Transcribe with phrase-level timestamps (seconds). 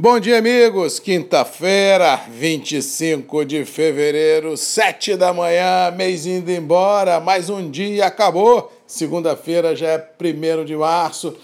[0.00, 1.00] Bom dia, amigos.
[1.00, 7.18] Quinta-feira, 25 de fevereiro, 7 da manhã, mês indo embora.
[7.18, 8.72] Mais um dia acabou.
[8.86, 11.34] Segunda-feira já é 1 de março.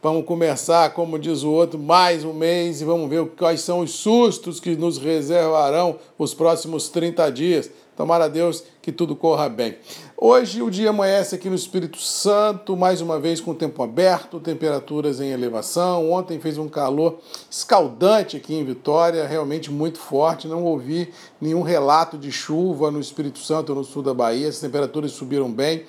[0.00, 3.90] Vamos começar, como diz o outro, mais um mês e vamos ver quais são os
[3.90, 7.68] sustos que nos reservarão os próximos 30 dias.
[7.96, 9.76] Tomara a Deus que tudo corra bem.
[10.16, 14.40] Hoje o dia amanhece aqui no Espírito Santo, mais uma vez com o tempo aberto,
[14.40, 16.10] temperaturas em elevação.
[16.10, 17.18] Ontem fez um calor
[17.48, 20.48] escaldante aqui em Vitória, realmente muito forte.
[20.48, 24.48] Não ouvi nenhum relato de chuva no Espírito Santo, no sul da Bahia.
[24.48, 25.84] As temperaturas subiram bem.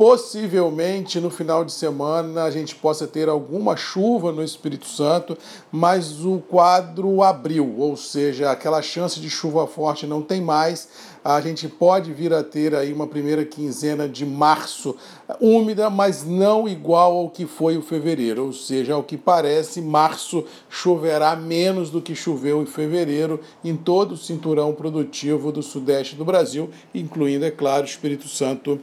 [0.00, 5.36] Possivelmente no final de semana a gente possa ter alguma chuva no Espírito Santo,
[5.70, 10.88] mas o quadro abriu, ou seja, aquela chance de chuva forte não tem mais.
[11.22, 14.96] A gente pode vir a ter aí uma primeira quinzena de março
[15.38, 20.46] úmida, mas não igual ao que foi o fevereiro, ou seja, ao que parece, março
[20.70, 26.24] choverá menos do que choveu em fevereiro em todo o cinturão produtivo do sudeste do
[26.24, 28.80] Brasil, incluindo, é claro, o Espírito Santo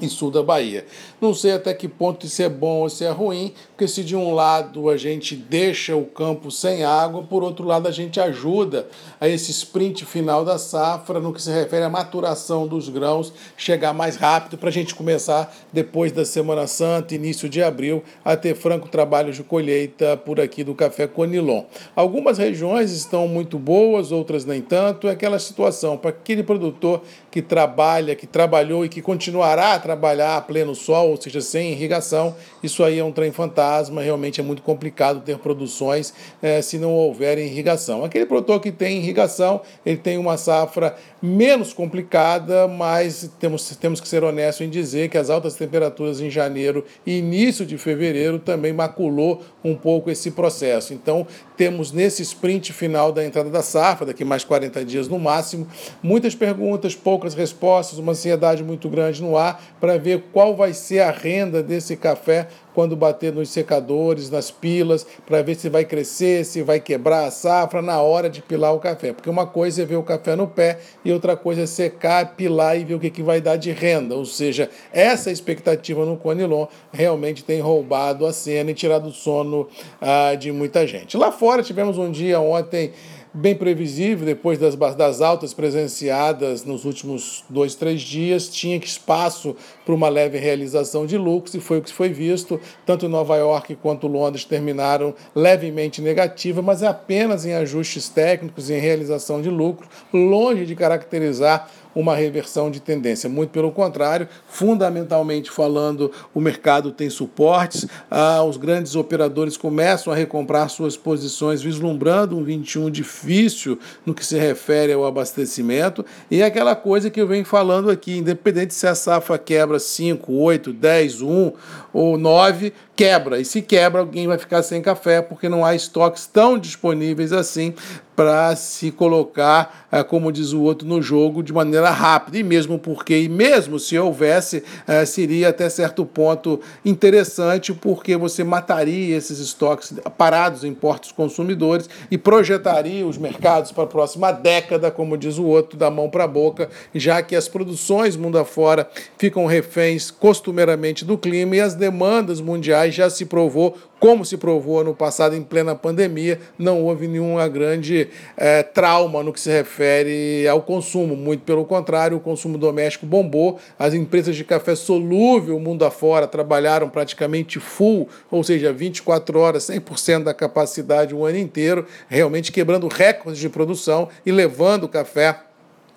[0.00, 0.86] em sul da Bahia.
[1.20, 4.16] Não sei até que ponto isso é bom ou se é ruim, porque se de
[4.16, 8.88] um lado a gente deixa o campo sem água, por outro lado a gente ajuda
[9.20, 13.92] a esse sprint final da safra no que se refere à maturação dos grãos chegar
[13.92, 18.54] mais rápido para a gente começar depois da Semana Santa, início de abril, a ter
[18.54, 21.64] franco trabalho de colheita por aqui do café Conilon.
[21.94, 25.08] Algumas regiões estão muito boas, outras nem tanto.
[25.08, 30.40] É aquela situação para aquele produtor que trabalha, que trabalhou e que continuará trabalhar a
[30.40, 34.62] pleno sol, ou seja, sem irrigação, isso aí é um trem fantasma, realmente é muito
[34.62, 38.04] complicado ter produções eh, se não houver irrigação.
[38.04, 44.08] Aquele produtor que tem irrigação, ele tem uma safra menos complicada, mas temos, temos que
[44.08, 48.72] ser honestos em dizer que as altas temperaturas em janeiro e início de fevereiro também
[48.72, 50.94] maculou um pouco esse processo.
[50.94, 55.66] Então, temos nesse sprint final da entrada da safra, daqui mais 40 dias no máximo,
[56.02, 61.00] muitas perguntas, poucas respostas, uma ansiedade muito grande no ar para ver qual vai ser
[61.00, 66.44] a renda desse café quando bater nos secadores, nas pilas, para ver se vai crescer,
[66.44, 69.12] se vai quebrar a safra na hora de pilar o café.
[69.12, 72.78] Porque uma coisa é ver o café no pé e outra coisa é secar, pilar
[72.78, 74.14] e ver o que, que vai dar de renda.
[74.14, 79.68] Ou seja, essa expectativa no Conilon realmente tem roubado a cena e tirado o sono
[80.00, 81.16] ah, de muita gente.
[81.16, 82.92] Lá fora tivemos um dia ontem
[83.34, 89.94] bem previsível, depois das, das altas presenciadas nos últimos dois, três dias, tinha espaço para
[89.94, 92.60] uma leve realização de lucros, e foi o que foi visto.
[92.84, 98.74] Tanto Nova York quanto Londres terminaram levemente negativa, mas é apenas em ajustes técnicos e
[98.74, 103.28] em realização de lucro, longe de caracterizar uma reversão de tendência.
[103.28, 110.16] Muito pelo contrário, fundamentalmente falando, o mercado tem suportes, ah, os grandes operadores começam a
[110.16, 116.44] recomprar suas posições, vislumbrando um 21 difícil no que se refere ao abastecimento, e é
[116.44, 121.22] aquela coisa que eu venho falando aqui, independente se a safra quebra 5, 8, 10,
[121.22, 121.52] 1
[121.92, 123.40] ou 9, quebra.
[123.40, 127.74] E se quebra, alguém vai ficar sem café, porque não há estoques tão disponíveis assim
[128.14, 132.38] para se colocar, eh, como diz o outro, no jogo de maneira rápida.
[132.38, 138.44] E mesmo porque, e mesmo se houvesse, eh, seria até certo ponto interessante, porque você
[138.44, 144.90] mataria esses estoques parados em portos consumidores e projetaria os mercados para a próxima década,
[144.90, 148.88] como diz o outro, da mão para a boca, já que as produções mundo afora
[149.16, 154.82] ficam reféns costumeiramente do clima e as demandas mundiais já se provou como se provou
[154.82, 160.44] no passado em plena pandemia, não houve nenhuma grande é, trauma no que se refere
[160.48, 161.14] ao consumo.
[161.14, 163.60] Muito pelo contrário, o consumo doméstico bombou.
[163.78, 170.24] As empresas de café solúvel, mundo afora, trabalharam praticamente full, ou seja, 24 horas, 100%
[170.24, 175.38] da capacidade o ano inteiro, realmente quebrando recordes de produção e levando o café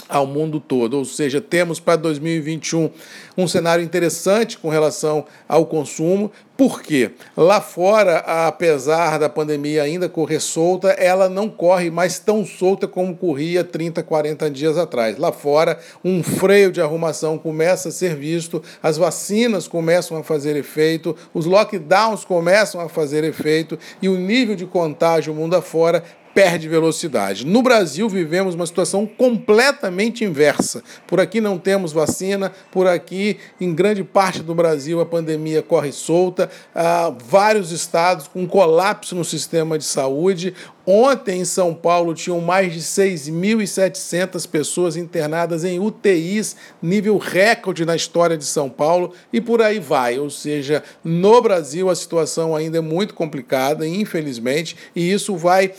[0.08, 0.98] ao mundo todo.
[0.98, 2.90] Ou seja, temos para 2021
[3.38, 10.40] um cenário interessante com relação ao consumo, porque lá fora, apesar da pandemia ainda correr
[10.40, 15.18] solta, ela não corre mais tão solta como corria 30, 40 dias atrás.
[15.18, 20.56] Lá fora, um freio de arrumação começa a ser visto, as vacinas começam a fazer
[20.56, 26.04] efeito, os lockdowns começam a fazer efeito e o nível de contágio mundo afora
[26.36, 27.46] perde velocidade.
[27.46, 30.84] No Brasil, vivemos uma situação completamente inversa.
[31.08, 35.94] Por aqui não temos vacina, por aqui, em grande parte do Brasil, a pandemia corre
[35.94, 40.54] solta, há vários estados com colapso no sistema de saúde,
[40.88, 47.96] Ontem em São Paulo tinham mais de 6.700 pessoas internadas em UTIs, nível recorde na
[47.96, 50.20] história de São Paulo, e por aí vai.
[50.20, 55.72] Ou seja, no Brasil a situação ainda é muito complicada, infelizmente, e isso vai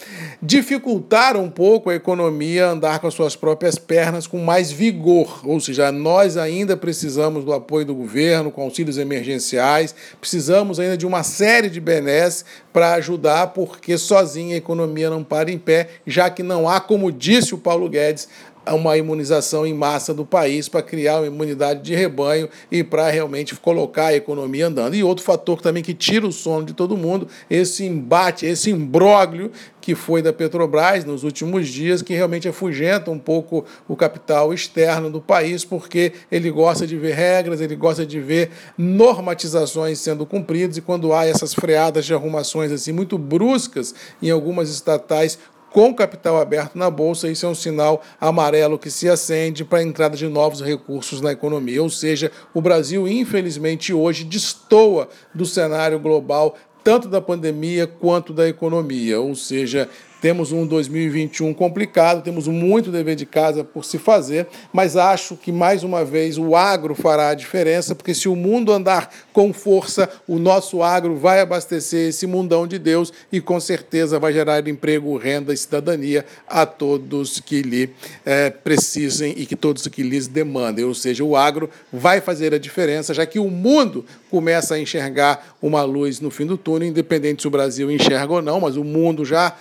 [0.43, 5.41] dificultar um pouco a economia andar com as suas próprias pernas com mais vigor.
[5.45, 11.07] Ou seja, nós ainda precisamos do apoio do governo, com auxílios emergenciais, precisamos ainda de
[11.07, 12.45] uma série de benesses
[12.77, 17.11] para ajudar, porque sozinha a economia não para em pé, já que não há, como
[17.11, 18.29] disse o Paulo Guedes,
[18.75, 23.55] uma imunização em massa do país para criar uma imunidade de rebanho e para realmente
[23.57, 24.95] colocar a economia andando.
[24.95, 29.51] E outro fator também que tira o sono de todo mundo, esse embate, esse imbróglio
[29.87, 35.09] que foi da Petrobras nos últimos dias, que realmente afugenta um pouco o capital externo
[35.09, 40.77] do país, porque ele gosta de ver regras, ele gosta de ver normatizações sendo cumpridas,
[40.77, 45.39] e quando há essas freadas de arrumações assim muito bruscas em algumas estatais
[45.77, 49.83] com capital aberto na bolsa, isso é um sinal amarelo que se acende para a
[49.83, 51.83] entrada de novos recursos na economia.
[51.83, 58.49] Ou seja, o Brasil, infelizmente, hoje destoa do cenário global tanto da pandemia quanto da
[58.49, 59.21] economia.
[59.21, 59.87] Ou seja,
[60.21, 65.53] temos um 2021 complicado, temos muito dever de casa por se fazer, mas acho que
[65.53, 70.09] mais uma vez o agro fará a diferença, porque se o mundo andar com força,
[70.27, 75.17] o nosso agro vai abastecer esse mundão de Deus e com certeza vai gerar emprego,
[75.17, 77.91] renda e cidadania a todos que lhe
[78.25, 80.85] é, precisem e que todos que lhes demandem.
[80.85, 85.57] Ou seja, o agro vai fazer a diferença, já que o mundo começa a enxergar
[85.61, 88.85] uma luz no fim do túnel, independente se o Brasil enxerga ou não, mas o
[88.85, 89.55] mundo já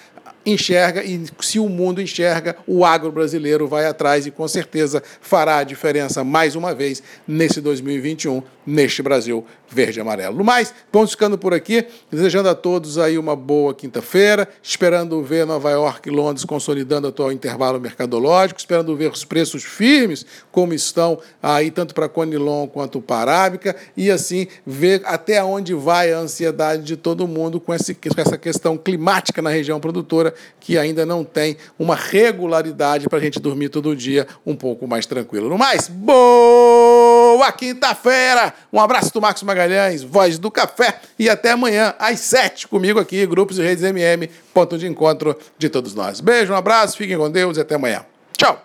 [0.46, 5.58] enxerga e se o mundo enxerga, o agro brasileiro vai atrás e com certeza fará
[5.58, 10.38] a diferença mais uma vez nesse 2021, neste Brasil verde e amarelo.
[10.38, 15.46] No mais, vamos ficando por aqui, desejando a todos aí uma boa quinta-feira, esperando ver
[15.46, 20.74] Nova York e Londres consolidando o atual intervalo mercadológico, esperando ver os preços firmes como
[20.74, 26.20] estão aí tanto para Conilon quanto para Arábica e assim ver até onde vai a
[26.20, 27.94] ansiedade de todo mundo com essa
[28.38, 33.70] questão climática na região produtora que ainda não tem uma regularidade para a gente dormir
[33.70, 35.50] todo dia um pouco mais tranquilo.
[35.50, 38.54] No mais, boa quinta-feira!
[38.72, 43.26] Um abraço do Marcos Magalhães, voz do café, e até amanhã às sete comigo aqui,
[43.26, 46.20] Grupos e Redes MM, ponto de encontro de todos nós.
[46.20, 48.06] Beijo, um abraço, fiquem com Deus e até amanhã.
[48.38, 48.65] Tchau!